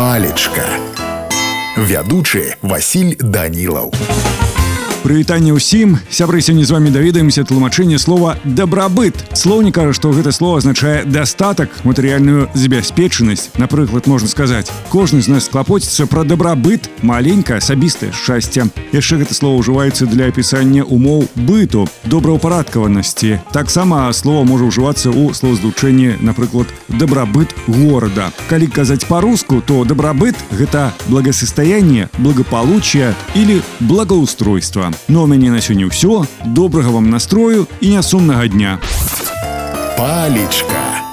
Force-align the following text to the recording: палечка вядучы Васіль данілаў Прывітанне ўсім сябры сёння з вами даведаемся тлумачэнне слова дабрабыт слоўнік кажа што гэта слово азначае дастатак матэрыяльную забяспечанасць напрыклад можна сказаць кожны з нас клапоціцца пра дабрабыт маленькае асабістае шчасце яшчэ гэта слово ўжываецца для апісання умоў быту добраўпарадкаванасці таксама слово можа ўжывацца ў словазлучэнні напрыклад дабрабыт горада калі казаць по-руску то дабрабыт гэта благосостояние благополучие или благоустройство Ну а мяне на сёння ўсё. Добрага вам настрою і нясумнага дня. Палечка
палечка 0.00 0.66
вядучы 1.76 2.56
Васіль 2.62 3.16
данілаў 3.20 3.92
Прывітанне 5.06 5.54
ўсім 5.54 6.02
сябры 6.10 6.42
сёння 6.42 6.66
з 6.66 6.74
вами 6.74 6.90
даведаемся 6.90 7.44
тлумачэнне 7.46 7.94
слова 7.94 8.34
дабрабыт 8.42 9.14
слоўнік 9.38 9.78
кажа 9.78 9.92
што 9.94 10.10
гэта 10.10 10.32
слово 10.34 10.58
азначае 10.58 11.06
дастатак 11.06 11.70
матэрыяльную 11.86 12.50
забяспечанасць 12.58 13.54
напрыклад 13.54 14.10
можна 14.10 14.26
сказаць 14.26 14.66
кожны 14.90 15.22
з 15.22 15.30
нас 15.30 15.46
клапоціцца 15.46 16.10
пра 16.10 16.24
дабрабыт 16.26 16.90
маленькае 17.06 17.62
асабістае 17.62 18.10
шчасце 18.10 18.66
яшчэ 18.90 19.22
гэта 19.22 19.30
слово 19.30 19.62
ўжываецца 19.62 20.10
для 20.10 20.26
апісання 20.26 20.82
умоў 20.82 21.30
быту 21.38 21.86
добраўпарадкаванасці 22.10 23.38
таксама 23.54 24.10
слово 24.10 24.42
можа 24.42 24.66
ўжывацца 24.74 25.14
ў 25.14 25.30
словазлучэнні 25.38 26.18
напрыклад 26.18 26.66
дабрабыт 26.90 27.54
горада 27.70 28.34
калі 28.50 28.66
казаць 28.66 29.06
по-руску 29.06 29.62
то 29.62 29.86
дабрабыт 29.86 30.34
гэта 30.50 30.90
благосостояние 31.06 32.10
благополучие 32.18 33.14
или 33.38 33.62
благоустройство 33.78 34.89
Ну 35.07 35.23
а 35.23 35.27
мяне 35.27 35.51
на 35.51 35.61
сёння 35.61 35.85
ўсё. 35.87 36.25
Добрага 36.45 36.89
вам 36.89 37.09
настрою 37.09 37.67
і 37.81 37.89
нясумнага 37.89 38.47
дня. 38.47 38.79
Палечка 39.97 41.10